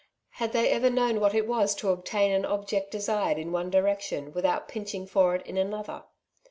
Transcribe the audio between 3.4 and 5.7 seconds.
one direc tion without pinching for it in